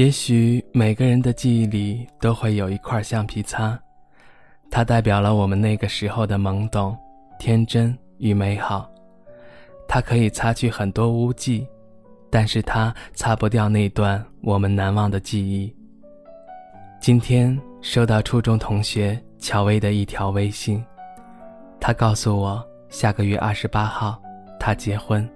[0.00, 3.78] 也许每个人的记忆里都会有一块橡皮擦，
[4.70, 6.96] 它代表了我们那个时候的懵懂、
[7.38, 8.90] 天真与美好。
[9.86, 11.68] 它可以擦去很多污迹，
[12.30, 15.70] 但是它擦不掉那段我们难忘的记忆。
[16.98, 20.82] 今天收到初中同学乔薇的一条微信，
[21.78, 24.18] 她告诉我下个月二十八号
[24.58, 25.28] 她结婚，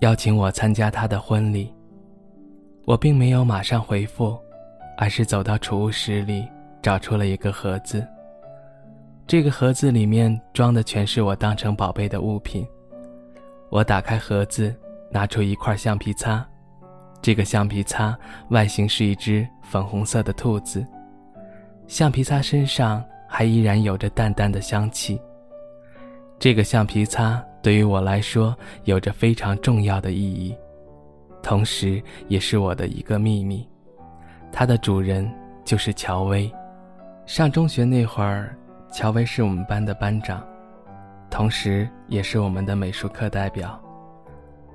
[0.00, 1.70] 邀请我参加她的婚礼。
[2.88, 4.34] 我并没有马上回复，
[4.96, 6.48] 而是走到储物室里
[6.80, 8.02] 找出了一个盒子。
[9.26, 12.66] 这个盒子里面装的全是我当成宝贝的物品。
[13.68, 14.74] 我打开盒子，
[15.10, 16.42] 拿出一块橡皮擦。
[17.20, 20.82] 这个橡皮擦外形是一只粉红色的兔子，
[21.88, 25.20] 橡皮擦身上还依然有着淡淡的香气。
[26.38, 30.56] 这个橡皮擦对于我来说有着非常重要的意义，
[31.48, 33.66] 同时也是我的一个秘密。
[34.52, 35.26] 它的主人
[35.64, 36.52] 就是乔薇。
[37.24, 38.54] 上中学那会儿，
[38.92, 40.46] 乔薇是我们班的班长。
[41.30, 43.82] 同时，也是我们的美术课代表。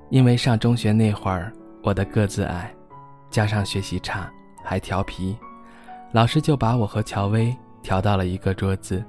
[0.09, 2.73] 因为上中学那会儿，我的个子矮，
[3.29, 4.27] 加上学习差，
[4.63, 5.37] 还调皮，
[6.11, 9.05] 老师就把我和乔薇调到了一个桌子，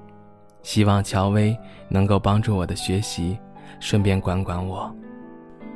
[0.60, 1.56] 希望乔薇
[1.88, 3.38] 能够帮助我的学习，
[3.80, 4.94] 顺便管管我。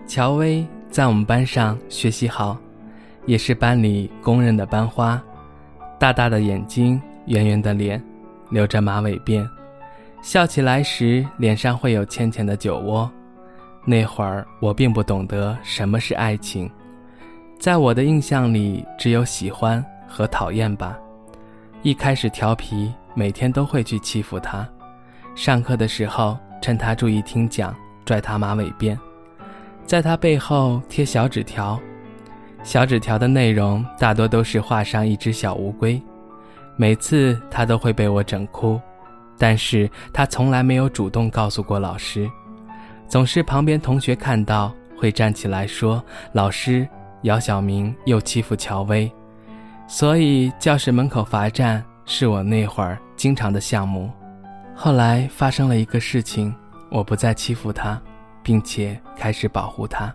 [0.08, 2.56] 乔薇在我们班上学习好，
[3.26, 5.22] 也是班里公认的班花，
[5.98, 8.02] 大大的眼睛，圆圆的脸，
[8.48, 9.46] 留着马尾辫。
[10.22, 13.08] 笑起来时，脸上会有浅浅的酒窝。
[13.84, 16.70] 那会儿我并不懂得什么是爱情，
[17.60, 20.98] 在我的印象里，只有喜欢和讨厌吧。
[21.82, 24.66] 一开始调皮，每天都会去欺负他。
[25.34, 28.96] 上课的时候，趁他注意听讲，拽他马尾辫，
[29.88, 31.80] 在他背后贴小纸条。
[32.62, 35.98] 小纸条的内容大多都是画上一只小乌龟，
[36.76, 38.78] 每次他都会被我整哭。
[39.38, 42.30] 但是他从来没有主动告诉过老师，
[43.08, 46.04] 总是旁边同学看到会站起来说
[46.34, 46.86] ：“老师，
[47.22, 49.10] 姚晓明又欺负乔薇。”
[49.88, 54.10] 所以教室门口罚站是我那会儿经常的项目。
[54.74, 56.54] 后来发生了一个事情，
[56.90, 57.98] 我不再欺负他，
[58.48, 60.10] 并且开始保护他。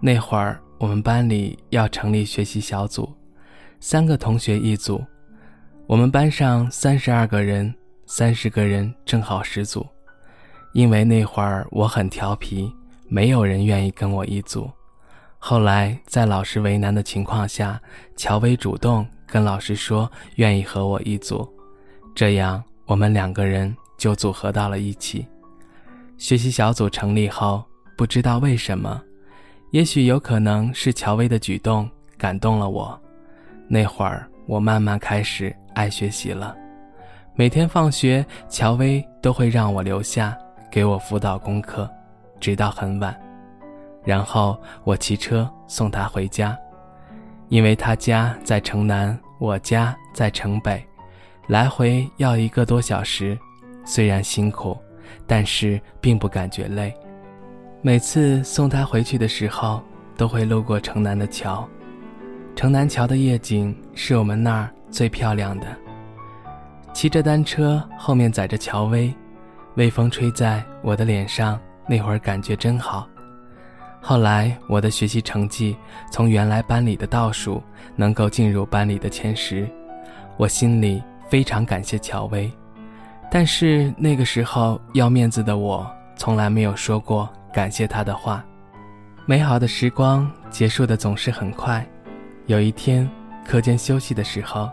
[0.00, 3.12] 那会儿我们班里要成立学习小组，
[3.78, 5.04] 三个同学一组，
[5.86, 7.74] 我们班上三十二个人。
[8.06, 9.86] 三十个人正好十组，
[10.72, 12.70] 因为那会儿我很调皮，
[13.08, 14.70] 没有人愿意跟我一组。
[15.38, 17.80] 后来在老师为难的情况下，
[18.16, 21.48] 乔薇主动跟老师说愿意和我一组，
[22.14, 25.26] 这样我们两个人就组合到了一起。
[26.18, 27.62] 学习小组成立后，
[27.96, 29.02] 不知道为什么，
[29.70, 32.98] 也许有可能是乔薇的举动感动了我，
[33.68, 36.56] 那会儿我慢慢开始爱学习了。
[37.34, 40.36] 每天放学，乔薇都会让我留下
[40.70, 41.90] 给我辅导功课，
[42.38, 43.18] 直到很晚，
[44.04, 46.56] 然后我骑车送她回家，
[47.48, 50.84] 因为她家在城南，我家在城北，
[51.46, 53.36] 来回要一个多小时，
[53.84, 54.76] 虽然辛苦，
[55.26, 56.94] 但是并不感觉累。
[57.80, 59.82] 每次送她回去的时候，
[60.16, 61.68] 都会路过城南的桥，
[62.54, 65.66] 城南桥的夜景是我们那儿最漂亮的。
[66.92, 69.12] 骑着单车，后面载着乔薇，
[69.76, 71.58] 微风吹在我的脸上，
[71.88, 73.08] 那会儿感觉真好。
[74.00, 75.76] 后来我的学习成绩
[76.10, 77.62] 从原来班里的倒数，
[77.96, 79.66] 能够进入班里的前十，
[80.36, 82.52] 我心里非常感谢乔薇。
[83.34, 88.44] 但是那个时候要面子的我，从来没有说过感谢他的话。
[89.24, 91.82] 美好的时光结束的总是很快。
[92.44, 93.08] 有一天，
[93.46, 94.68] 课间休息的时候，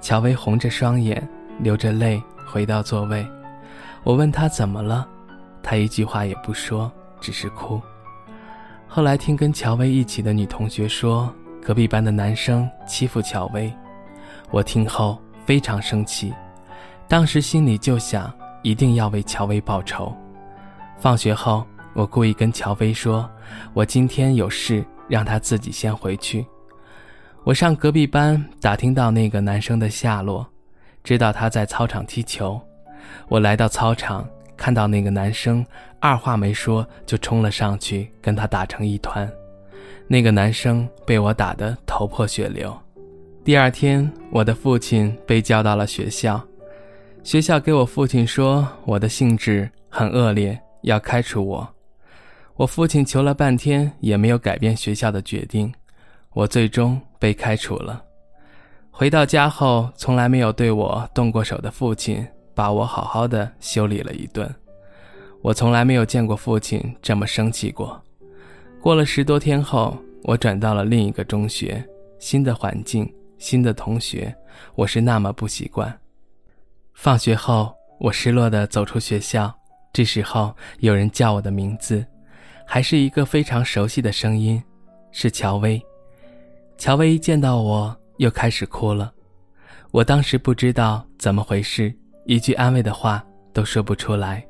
[0.00, 1.26] 乔薇红着双眼。
[1.60, 3.26] 流着泪回到座位，
[4.02, 5.06] 我问他怎么了，
[5.62, 6.90] 他一句话也不说，
[7.20, 7.78] 只是哭。
[8.88, 11.30] 后来听跟乔薇一起的女同学说，
[11.62, 13.70] 隔壁班的男生欺负乔薇，
[14.50, 16.32] 我听后非常生气，
[17.10, 20.16] 当时心里就想一定要为乔薇报仇。
[20.96, 23.28] 放学后，我故意跟乔薇说，
[23.74, 26.46] 我今天有事，让她自己先回去。
[27.42, 30.46] 我上隔壁班打听到那个男生的下落。
[31.02, 32.60] 知道他在操场踢球，
[33.28, 34.24] 我来到操场，
[34.56, 35.66] 看到那个男生，
[35.98, 39.28] 二话没说就冲了上去，跟他打成一团。
[40.06, 42.72] 那个男生被我打得头破血流。
[43.42, 46.40] 第二天，我的父亲被叫到了学校，
[47.22, 51.68] 学校给我父亲说我的性质很恶劣，要开除我。
[52.56, 55.72] 我父亲求了半天也没有改变学校的决定，
[56.32, 58.02] 我最终被开除了。
[58.90, 64.52] 回到家后，从来没有对我动过手的父亲，把我好好的修理了一顿。
[65.42, 68.02] 我从来没有见过父亲这么生气过。
[68.80, 71.82] 过了十多天后，我转到了另一个中学，
[72.18, 74.34] 新的环境，新的同学，
[74.74, 75.94] 我是那么不习惯。
[77.02, 79.50] 放学后，我失落地走出学校，
[79.90, 82.04] 这时候有人叫我的名字，
[82.66, 84.62] 还是一个非常熟悉的声音，
[85.10, 85.82] 是乔薇。
[86.76, 87.96] 乔薇一见到我。
[88.18, 89.10] 又开始哭了，
[89.92, 91.90] 我当时不知道怎么回事，
[92.26, 93.24] 一句安慰的话
[93.54, 94.46] 都说不出来。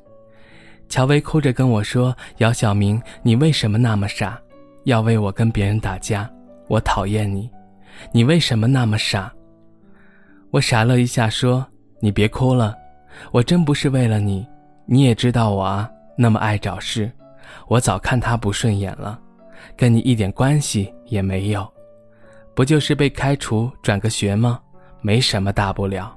[0.88, 4.43] 乔薇哭着跟我说：“姚晓明，你为什么那么傻，
[4.87, 6.29] 要为我跟别人打架？
[6.67, 7.49] 我讨厌你，
[8.11, 9.32] 你为什么那么傻？”
[10.50, 11.64] 我傻了一下，说
[12.00, 12.76] ：“你别哭了，
[13.31, 14.47] 我真不是为了你，
[14.87, 17.11] 你也知道我啊，那么爱找事，
[17.69, 19.19] 我早看他不顺眼了，
[19.76, 21.70] 跟你一点关系也没有。”
[22.52, 24.61] 不就是被开除转个学吗？
[25.00, 26.14] 没什么大不了。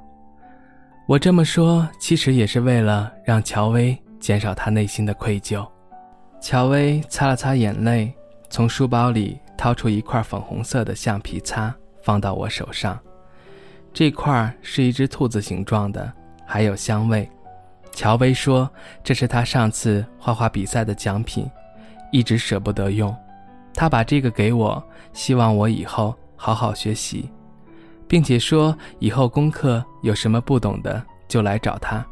[1.07, 5.65] 我这么说，其实也是为了让乔薇减少她内心的愧疚。
[6.41, 8.13] 乔薇擦了擦眼泪，
[8.49, 12.99] 从书包里掏出一块粉红色的橡皮擦，放到我手上。
[13.93, 16.11] 这块是一只兔子形状的，
[16.45, 17.29] 还有香味。
[17.91, 18.69] 乔薇说
[19.03, 21.49] 这是她上次画画比赛的奖品，
[22.11, 23.15] 一直舍不得用。
[23.73, 26.13] 她把这个给我，希望我以后。
[26.35, 27.29] 好好学习，
[28.05, 32.05] 并且说以后功课有什么不懂的就来找他。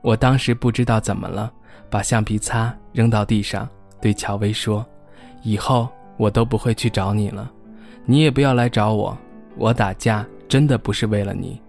[0.00, 1.52] 我当时不知道怎么了，
[1.90, 3.68] 把橡皮擦扔到地上，
[4.00, 4.86] 对乔薇说
[5.44, 5.86] ：“以后
[6.16, 7.52] 我都不会去找你了，
[8.06, 9.14] 你也不要来找我。
[9.54, 11.60] 我打架真的不是为了你，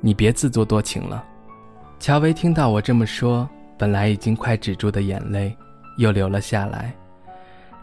[0.00, 1.24] 你别自作多情了。”
[1.98, 3.48] 乔薇听到我这么说，
[3.78, 5.56] 本来已经快止住的眼泪
[5.96, 6.94] 又流了下来。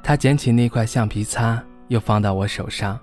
[0.03, 2.99] 她捡起那块橡皮擦，又放到我手上。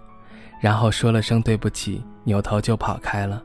[0.60, 3.42] 然后说了声对不起，扭头就跑开了。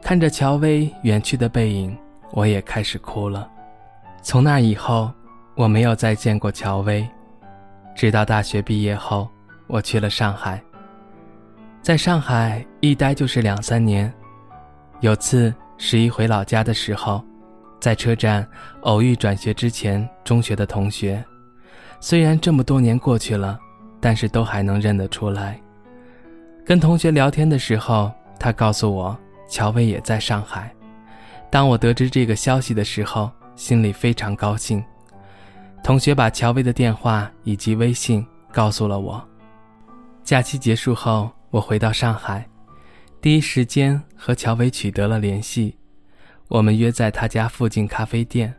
[0.00, 1.96] 看着乔薇远去的背影，
[2.32, 3.48] 我也开始哭了。
[4.22, 5.12] 从那以后，
[5.54, 7.06] 我没有再见过乔薇。
[7.94, 9.28] 直到大学毕业后，
[9.66, 10.60] 我去了上海。
[11.82, 14.12] 在上海一待就是两三年。
[15.00, 17.20] 有次十一回老家的时候，
[17.80, 18.48] 在车站
[18.82, 21.22] 偶遇转学之前中学的同学，
[21.98, 23.58] 虽然这么多年过去了，
[24.00, 25.60] 但是都还能认得出来。
[26.64, 29.18] 跟同学聊天的时候，他告诉我
[29.48, 30.72] 乔薇也在上海。
[31.50, 34.82] 当我得知这个消息的时候，心里非常高兴。
[35.82, 39.20] 同学把乔薇的电话以及微信告诉了我。
[40.22, 42.48] 假期结束后，我回到上海，
[43.20, 45.76] 第一时间和乔薇取得了联系。
[46.48, 48.54] 我们约在他家附近咖啡店。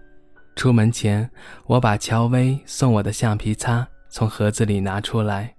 [0.55, 1.27] 出门前，
[1.65, 5.55] 我把乔薇送我的橡皮擦从盒子里拿出来。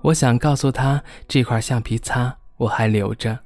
[0.00, 3.38] 我想告诉他，这块橡皮擦我还留着。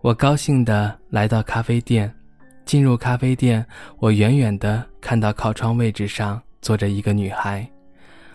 [0.00, 2.12] 我高兴地来到咖啡店，
[2.64, 3.64] 进入咖啡店，
[3.98, 7.64] 我远远地看到靠窗位置上坐着一个女孩，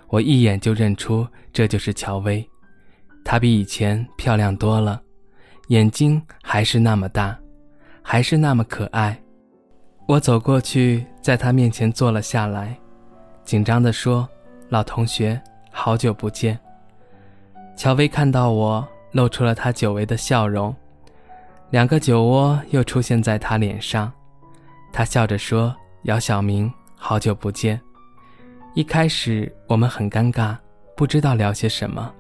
[0.08, 2.50] 我一眼就认出这就是乔薇。
[3.30, 5.00] 她比以前漂亮多了，
[5.68, 7.38] 眼睛还是那么大，
[8.02, 9.16] 还是那么可爱。
[10.08, 12.76] 我走过去，在她面前坐了下来，
[13.44, 14.28] 紧张地说
[14.70, 15.40] ：“老同学，
[15.72, 16.60] 好久不见。”
[17.78, 20.76] 乔薇看到我，露出了她久违的笑容，
[21.70, 24.12] 两个酒窝又出现在她脸上。
[24.92, 27.80] 她笑着说：“姚晓明，好久不见。”
[28.74, 30.58] 一开始我们很尴尬，
[30.98, 32.12] 不知道聊些什么，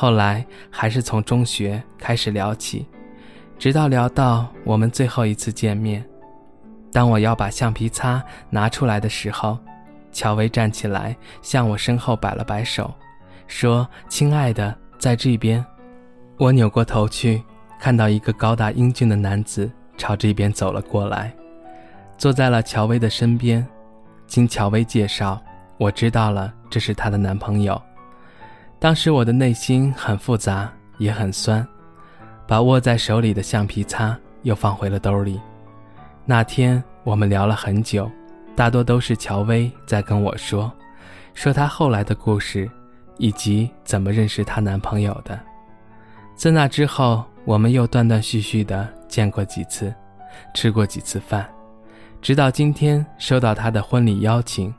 [0.00, 2.86] 后来还是从中学开始聊起，
[3.58, 6.04] 直到聊到我们最后一次见面。
[6.92, 9.58] 当我要把橡皮擦拿出来的时候，
[10.12, 12.94] 乔薇站起来向我身后摆了摆手。
[13.48, 15.66] 说：“亲爱的，在这边。”
[16.38, 17.42] 我扭过头去，
[17.80, 21.34] 看到一个高大英俊的男子朝这边走了过来，
[22.16, 23.66] 坐在了乔薇的身边。
[24.28, 25.42] 经乔薇介绍，
[25.76, 27.82] 我知道了这是她的男朋友。
[28.78, 31.66] 当时我的内心很复杂，也很酸，
[32.46, 35.40] 把握在手里的橡皮擦又放回了兜里。
[36.24, 38.10] 那天我们聊了很久，
[38.54, 40.72] 大多都是乔薇在跟我说，
[41.34, 42.68] 说她后来的故事。
[43.20, 45.36] 以及怎么认识她男朋友的，
[46.36, 49.92] 自那之后，我们又断断续续的见过几次，
[50.54, 51.44] 吃过几次饭，
[52.22, 54.72] 直到今天收到她的婚礼邀请。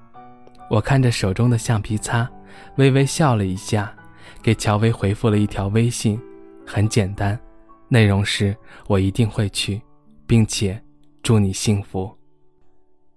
[0.69, 2.29] 我看着手中的橡皮擦，
[2.75, 3.93] 微微笑了一下，
[4.41, 6.19] 给乔薇回复了一条微信，
[6.65, 7.39] 很简单，
[7.87, 8.55] 内容是
[8.87, 9.81] 我一定会去，
[10.25, 10.81] 并且
[11.21, 12.09] 祝你幸福。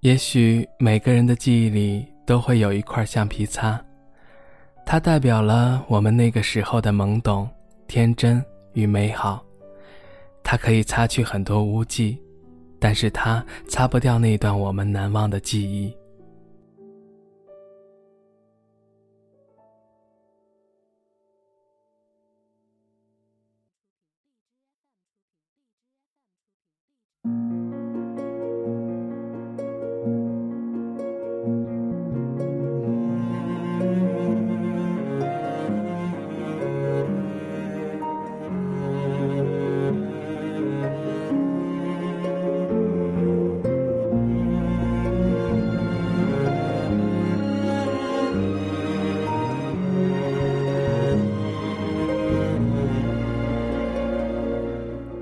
[0.01, 3.81] 也许每个人的记忆里都会有一块橡皮擦。
[4.85, 7.49] 它代表了我们那个时候的懵懂、
[7.87, 9.45] 天真与美好。
[10.43, 12.21] 它可以擦去很多污迹，
[12.81, 15.97] 但是它擦不掉那段我们难忘的记忆。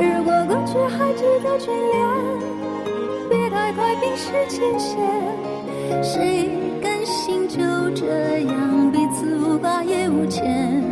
[0.00, 1.94] 如果过去还值得眷恋，
[3.28, 4.98] 别太快冰释前嫌。
[6.02, 6.48] 谁
[6.80, 7.58] 甘心就
[7.94, 10.82] 这样彼此无挂也无牵？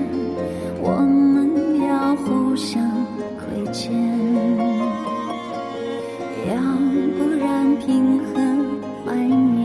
[0.82, 2.82] 我们要互相
[3.38, 3.92] 亏欠，
[6.46, 6.54] 要
[7.16, 8.34] 不然凭何
[9.04, 9.56] 怀念？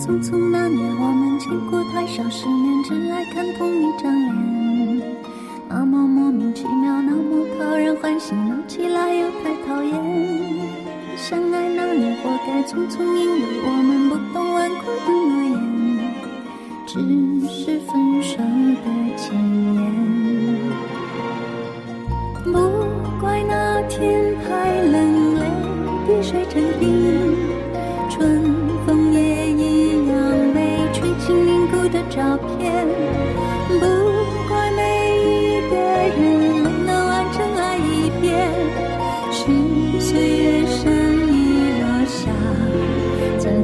[0.00, 1.13] 匆匆那年，我
[1.44, 4.43] 经过太少世面，只爱看同一张脸。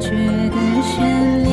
[0.01, 1.50] 觉得绚丽。